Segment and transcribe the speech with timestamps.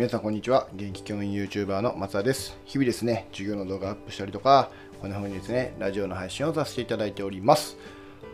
[0.00, 0.66] 皆さんこんにちは。
[0.72, 2.56] 現役教員 YouTuber の松田です。
[2.64, 7.76] 日々ですね授業の動画アップしたりとかこんな風にですねラジオの配信をさせていただいております。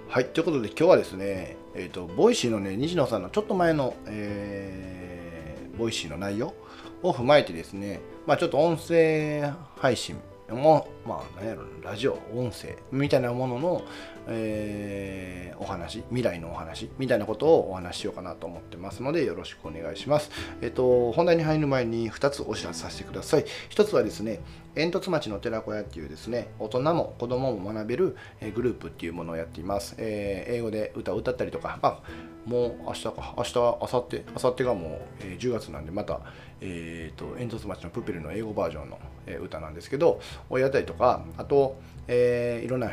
[0.08, 6.54] はいということで今日はですねえっ、ー、とボイシーのね西野さんのちょっと前の、えー、ボイシーの内容
[7.02, 13.82] を踏まえてですねまあちょっと音声配信もまあ何やろラジオ音声みたいなものの、
[14.26, 20.30] えー、お話未来のお話みたいなことをお話ししようかなと思ってますのでよろしくお願いします。
[20.60, 23.44] えっと本題に入る前に2つお知らせさせてください。
[23.70, 24.40] 1つはですね
[24.76, 28.16] 煙突町の寺子屋っていうですね大人も子供も学べる
[28.54, 32.02] グループっていうものをやっています、えー、英語で歌を歌ったりとか、まあ、
[32.44, 36.20] もう明日か明日明後日明後日がもう、え10月なんでまた、
[36.60, 41.78] えーと、煙突町のプペルの英語バージョンの、え歌なんですけどをやったりとかとかあと、
[42.08, 42.90] えー、いろんな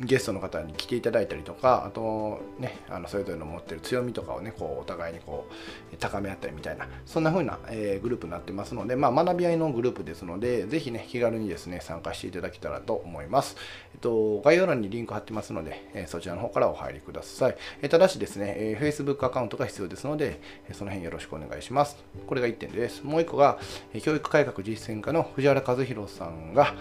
[0.00, 5.46] ゲストの方に来ていただいたりとかあとねあのそれぞれの持ってる強みとかをねこうお互いにこ
[5.92, 13.56] う高め合ったりみたいなそんな風な、えー、グループになってますので、まあ、学び合いのグループですのでぜひね気軽にですね参加していただけたらと思います、
[13.94, 21.96] えっと、概要欄にリンク貼ってますので、えー、そちらの方からお入りください、えー、ただしですね、えー、Facebook アカウントが必要ですので、えその辺よろしくお願いします。
[22.26, 23.02] これが1点です。
[23.02, 23.58] もう1個が、
[23.94, 26.74] え教育改革実践課の藤原和弘さんが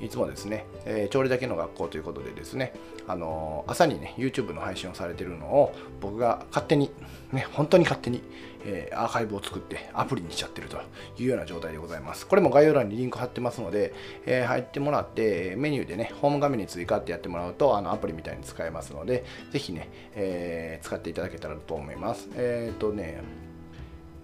[0.00, 2.72] いつもですね、えー、調理だけの学校ということでですねね
[3.08, 6.90] あの朝にね YouTube の配信をされてるのを僕が勝手に
[7.32, 8.22] ね本当に勝手に、
[8.64, 10.76] えー、アーカイブを作ってアプリにしちゃってると
[11.18, 12.26] いうような状態でございます。
[12.26, 13.92] これも概要欄にリンク貼ってますので、
[14.26, 22.28] えー、入ってもらってメニューでねホーム画面に追加ってやってもらうとあのアプリみたいに使えますのでぜひね、えー、使っていただけたらと思います。
[22.36, 23.22] えっ、とね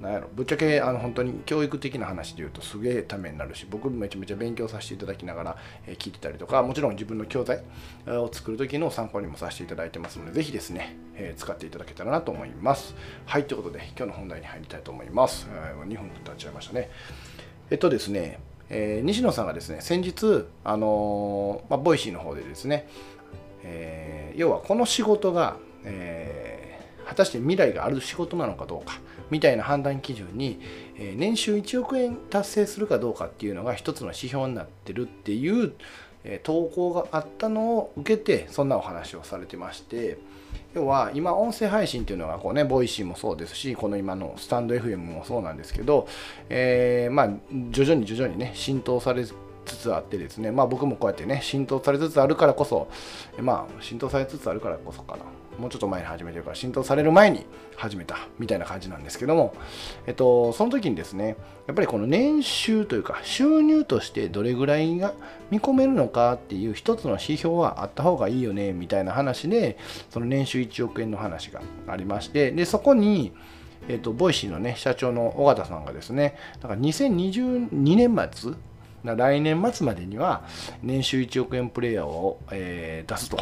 [0.00, 7.62] なんやろぶっちゃけあの本当に教育的な話で言うとすげえためになるし僕めちゃめちゃ勉強させていただきながら、え、聞いてたりとかもちろん自分の教材
[8.06, 12.94] を作る時の参考にもさせていただいてますのでぜひですね、え、使っていただけたらなと思います。
[13.24, 16.90] はいということで今日の本題に入りたいと思います、えー、2分経っちゃいましたね。
[17.70, 18.38] えっとですね、
[18.68, 22.86] え西野さんがですね先日あのまあ、ボイシーの方でですね、
[23.62, 26.55] え要はこの仕事が、え
[27.06, 28.98] 果たして未来がある仕事なのかどうか
[29.30, 30.60] みたいな判断基準に、
[30.96, 35.72] え年収1億円達成するかどうかっていうのが一つの指標になってるっていう、
[36.24, 40.18] え投稿があったのを受けてそんなお話をされてまして
[40.74, 46.08] 要は今音声配信っていうのがこうねボイシーもそうですしこの今のスタンド FM もそうなんですけど、
[46.48, 47.30] え、まあ
[47.70, 49.34] 徐々に徐々にね浸透されつ
[49.66, 52.88] つあってですねまあ僕もこうやってね浸透されつつあるからこそ
[53.40, 55.22] まあ浸透されつつあるからこそかな。
[55.58, 57.46] もうちょっと前に始めてるから浸透される前に
[57.76, 59.54] 始めたみたいな感じなんですけども、
[60.06, 61.36] えっと、その時にですね
[61.66, 65.14] やっぱりこの年収というか収入としてどれぐらいが
[65.50, 69.78] 見込めるのかっていう一つの指標はあった方がいいよねみたいな話で
[70.10, 73.32] その年収1億円の話がありましてでそこに
[73.88, 78.54] えっと、ボイシーのね、社長の緒方さんがですね、だから2022年末、
[79.04, 80.42] 来年末までには
[80.82, 83.38] 年収1億円プレイヤーを、えー、出すと。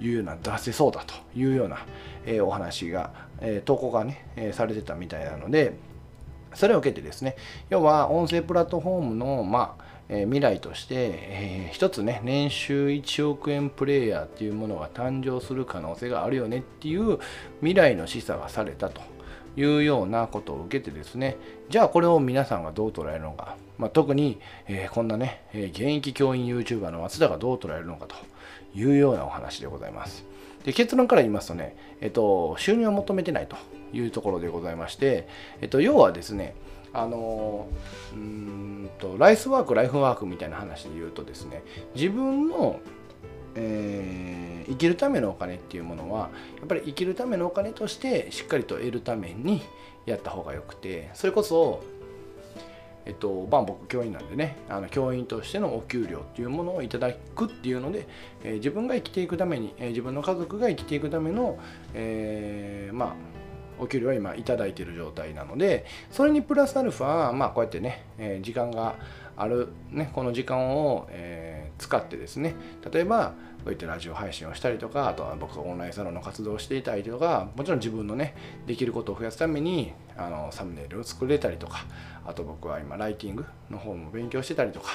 [0.00, 1.78] いうような出せそうだというような、
[2.26, 5.74] え、お話が、え、投稿がね、え、されてたみたいなので
[6.54, 7.36] それを受けてですね
[7.68, 17.18] 要は音声プラットフォームのまあえ未来として、えー、一つね年収1億円プレイヤーっていうものが誕生する可能性があるよねっていう
[17.60, 19.00] 未来の示唆がされたと
[19.56, 21.36] いうようなことを受けてですね
[21.70, 24.38] じゃあこれを皆さんがどう捉えるのか、まあ、特に、
[24.68, 28.14] えー、こんなね、え現役教員 YouTuber の松田がどう捉えるのかと
[28.76, 30.24] いうようなお話でございます。
[30.64, 33.56] で結論から言いますとね、えっと、収入を求めてないと
[33.92, 35.28] いうところでございまして、
[35.60, 36.54] えっと、要はですね、
[36.92, 37.68] あの
[38.14, 41.62] うんとライスワーク、ライフワークみたいな話で言うとですね、
[41.94, 42.80] 自分の、
[43.54, 49.62] えー、生きるためのお金っていうものは、やっぱり生きるためのお金としてしっかりと得るために
[50.04, 51.84] やった方がよくて、それこそ
[53.06, 58.06] えっと、まあ、僕教員なんでねあの教員としてのお給料っていうものをいただくっていうので、
[58.42, 61.58] えー、自分が生きていくために、えー、自分の家族が生きていくための、
[61.94, 63.14] えー、まあ
[63.78, 68.96] お給料は今いただいている状態なのでそれにプラスアルファまあこうやってね、え時間が
[69.36, 72.54] ある、ね、この時間を、え使ってですね
[72.90, 73.34] 例えば
[73.64, 78.34] こういったラジオ配信をしたりとかあとは僕がオンラインサロンの活動をしていたりとかもちろん自分のね
[78.66, 81.84] できることを増やすためにあのサムネイルを作れたりとか
[82.24, 84.92] あと僕は今ライティングの方も勉強してたりとか、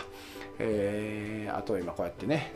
[0.57, 2.53] えー、あと今こうやってね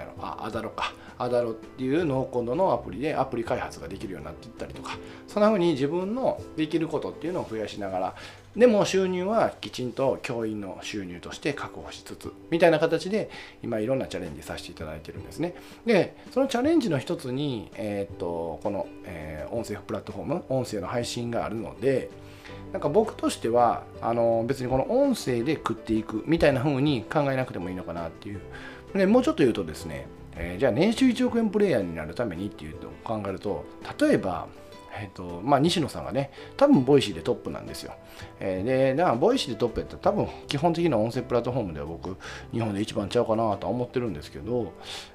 [0.00, 0.12] やろ。
[0.20, 0.92] あアダロか。
[1.18, 4.98] アダロっていうノーコードのアプリでアプリ開発ができるようになっていったりとか。
[5.28, 8.14] そんな風に自分のできることっていうのを増やしながら。
[8.56, 13.30] でも収入はきちんと教員の収入として確保しつつみたいな形で
[13.62, 15.54] 今いろんなチャレンジさせていただいてるんですね。
[15.86, 22.10] でそのチャレンジの一つに、えー、っとこの、えー、音声プラットフォーム音声の配信があるので
[22.72, 28.40] なんか僕としてはあの別にこの音声で食っていくみたいな風に考えなくてもいいのかなっていう
[28.94, 30.06] でもうちょっと言うとですね、
[30.36, 33.64] えー、じゃあ年収1億円プレイヤーになるためにっていうと考えると
[33.98, 34.48] 例えば
[34.92, 37.94] えーとまあ、西野さんがね、多分ボイシーでトップなんですよ。
[38.40, 42.16] えー、で、だからボイシーでトップやったら多分基本的な音声プラットフォームでは僕、
[42.52, 44.72] 日本で一番ちゃうかなとは思ってるんですけど、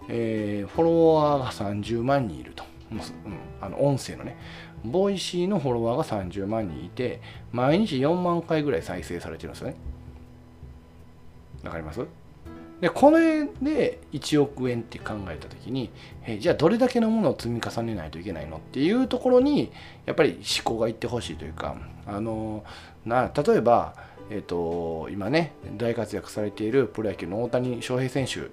[0.08, 2.64] えー、フォロワーが30万人いると。
[2.92, 3.02] うん、
[3.60, 4.38] あの音声のね、
[4.86, 7.20] ボイシーのフォロワーが30万人いて、
[7.52, 9.76] 毎日4万回ぐらい再生されてるんですよね。
[11.64, 12.25] わかります？
[12.82, 15.90] でこれで1億円って考えた時に、
[16.26, 19.72] えじゃあどれだけのものを積み重ねないといけないのっていうところに
[20.06, 22.64] やっぱり思考がいってほしいというかあの
[23.06, 23.96] な例えば、
[24.30, 28.52] えーと、今ね大活躍されているプロ野球の大谷翔平選手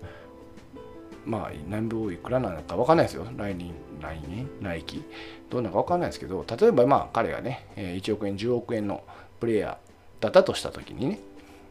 [1.26, 3.26] まあ何秒いくらなのか分かんないですよ。
[3.36, 4.48] 来年来年？
[4.60, 5.02] 来期
[5.50, 9.02] どうなのか分かんないですけど例えばまあ彼がね1億円10億円の
[9.40, 11.20] プレイヤーだったとした時にね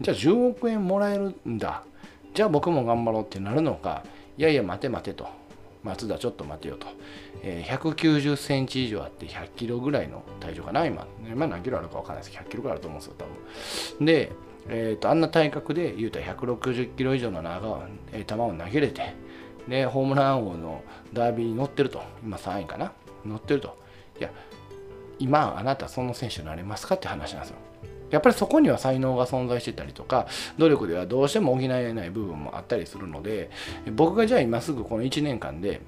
[0.01, 1.83] じゃあ10億円もらえるんだ。
[2.33, 4.04] じゃあ僕も頑張ろうってなるのか
[4.38, 5.42] いやいや待て待てと。
[5.83, 6.88] 松田ちょっと待てよと、
[7.42, 11.07] えー、190センチ以上あって100キロぐらいの体重かな今。
[11.28, 12.31] 今何キロあるか分かんないです。
[12.31, 13.25] けど100キロぐらいあると思うんですよ多
[13.98, 14.06] 分。
[14.06, 14.31] で、
[14.69, 17.81] えーと、あんな体格で言うたら160キロ以上の長、
[18.12, 19.16] えー、球を投げれて
[19.68, 20.83] でホームラン王の
[21.13, 22.04] ダービーに乗ってると。
[22.24, 22.94] 今3位かな。
[23.25, 23.75] 乗ってると。
[24.19, 24.30] いや
[25.18, 27.57] 今あなたその選手になれますかって話なんですよ。
[28.11, 30.27] やっぱりそこには才能が存在してたりとか
[30.57, 33.49] 努力ではどうしても補えない部分もあったりするので
[33.93, 35.81] 僕がじゃあ今すぐこの1年間で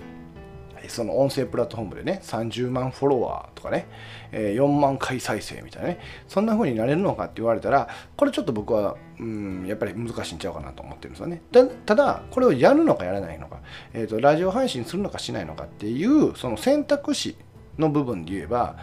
[0.88, 3.88] その音声プラットフォームでね30万フォロワーとかね
[4.32, 7.88] 4万回再生みたいなねそんな風になれるのかって言われたら
[8.18, 11.42] これちょっと僕はうんやっぱり難しいんちゃうかなと思ってるんですよね。
[11.86, 13.60] ただこれをやるのかやらないのか、
[13.94, 17.38] えーとラジオ配信するのかしないのかっていうその選択肢
[17.78, 18.78] の部分で言えば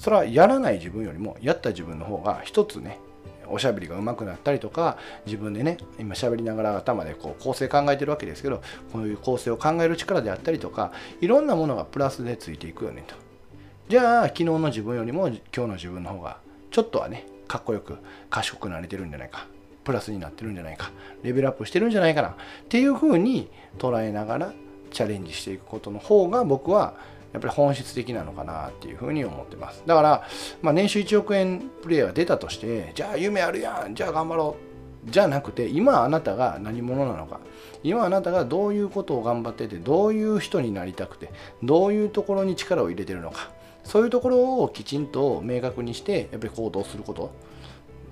[0.00, 2.98] それはやらない自分よりもやった自分の方が一つね
[3.48, 8.62] おしゃべりが上手くなったりとか自分でね今しゃべりながら頭でこう構成考えてるわけですけど
[8.92, 13.14] こういう構成を考える力であったりとかいろんなものがプラスでついていくよねと。
[13.90, 16.38] じゃあ昨日の自分よりも今日の自分の方が
[16.70, 17.98] ちょっとはねかっこよく
[18.30, 19.48] 賢くなれてるんじゃないか
[19.84, 20.92] プラスになってるんじゃないか
[21.22, 22.34] レベルアップしてるんじゃないかなっ
[22.68, 24.52] ていうふうに捉えながら
[24.92, 26.94] チャレンジしていくことの方が僕は
[27.32, 29.82] やっぱり本質的なのかなっていうふうに思ってます。
[29.86, 30.26] だから、
[30.62, 34.56] まあ、年収1億円プレイヤーが出たとして、じゃあ夢あるやん、じゃあ頑張ろ
[35.06, 35.10] う。
[35.10, 37.40] じゃなくて、今あなたが何者なのか。
[37.82, 41.30] 今あなたがどういうことを頑張ってて、どういう人になりたくて、
[41.62, 43.50] どういうところに力を入れてるのか。
[43.84, 47.32] そういうところをきちんと明確にして、やっぱり行動すること。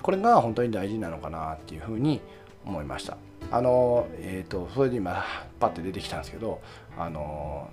[0.03, 2.21] これが本当に大事なのかなっていうふうに
[2.65, 3.19] 思いました。
[3.51, 5.25] あの、えっ、ー、と、それで今、
[5.61, 6.61] パッて出てきたんですけど、
[6.97, 7.69] あの、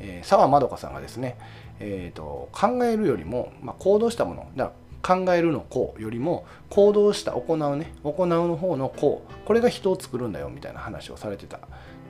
[0.00, 1.36] えー、沢まどかさんがですね、
[1.78, 11.58] えーと、考えるよりも、まあ、行動したものだ考えるのこうよりも行動した行うね行うの方のこうこれが人を作るんだよみたいな話をされてた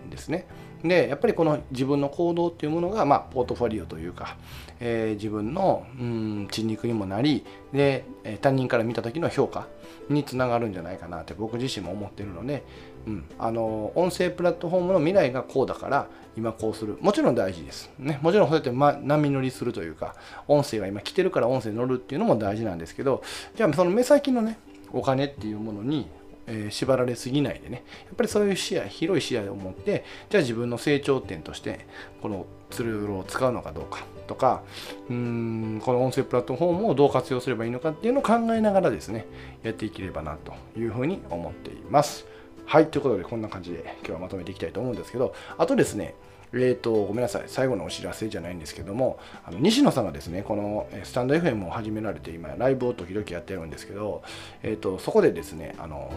[0.06, 0.46] んですね。
[0.82, 4.38] でやっぱりこの自分の行動っていうものが、まあ、ポートフォリオというか、
[4.80, 8.04] えー、自分のうん血肉にもなりで
[8.40, 9.66] 他人から見た時の評価
[10.08, 12.64] につながるんじゃないかなって僕自身も思ってるので、
[13.06, 16.06] うん、あの音声プラットフォームの未来がこうだから
[16.36, 16.98] 今こうする。
[17.00, 20.14] もちろん大事です、ね、もちろんそうやって、ま、波乗りするというか
[20.48, 23.22] 音声が今来てるから音声乗るっていうのも大事なんですけど
[23.56, 24.58] じゃあその目先のね
[24.92, 26.08] お金っていうものに
[26.46, 27.84] えー、縛られすぎないでね。
[28.06, 31.86] やっぱりそういう視野広い視野を持ってじゃあ自分の成長点として
[32.20, 34.62] このツールを使うのかどうかとか
[35.08, 39.26] うーんこの音声プラットフォームをどう活用すればいいのかっていうのを考えながらですね
[39.62, 42.26] やっていければなというふうに思っています。
[42.70, 46.14] はいということでこんな感じで今日はまとめていきたいと思うんですけどあとですね
[46.52, 54.24] えーと、ごめんなさい、最後のお知らせじゃないんですけども、あの西野さんがですね、このスタンド FM を始められて、今、ライブを時々やってるんですけど、
[54.64, 56.12] えーと、そこでですね、あの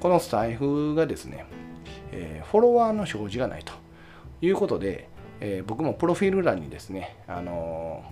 [0.00, 1.46] このスタイフがですね、
[2.10, 3.72] えー、フォロワーの表示がないと
[4.42, 8.02] いうことで、えー、僕もプロフィール欄にですね、あの、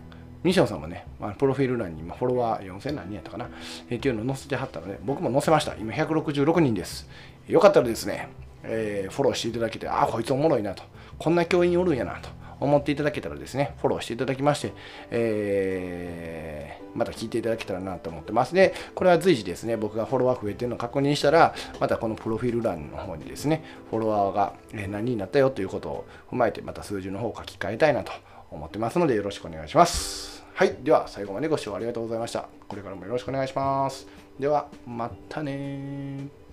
[0.45, 3.51] 西野さんもね、まあ、プロフィール欄にフォロワー4000何人やったかな、
[3.91, 5.75] えー、っていうのを載せてはったので、僕も載せました。
[5.75, 7.09] 今166人です。
[7.49, 8.29] よかったらですね、
[8.63, 10.83] えー、フォローしていただけて、あ、こいつおもろいなと、
[11.19, 12.29] こんな教員おるんやなと
[12.61, 14.73] 思っていただけたらですね、フォローしていただきまして、
[15.11, 18.55] えー、また聞いていただけたらなと思ってます。
[18.55, 28.13] で、これは随時ですね、僕がフォロワー増えてるのを確認したら、またこのプロフィール欄の方にですね、フォロワーが何人になったよということを踏まえて、また数字の方を書き換えたいなと
[28.51, 30.45] 思ってますので、よろしくお願いします。
[30.55, 30.77] はい。
[30.83, 32.49] では、最後までご視聴ありがとうございました。
[32.67, 34.09] これからもよろしくお願いします。
[34.41, 36.48] では、またね